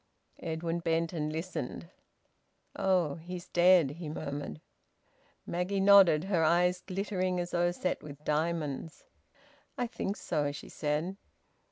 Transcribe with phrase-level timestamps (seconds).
[0.39, 1.91] Edwin bent and listened.
[2.75, 3.17] "Oh!
[3.17, 4.59] He's dead!" he murmured.
[5.45, 9.03] Maggie nodded, her eyes glittering as though set with diamonds.
[9.77, 11.17] "I think so," she said.